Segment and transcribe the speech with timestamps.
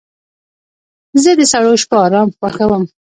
[1.21, 2.83] زه د سړو شپو آرام خوښوم.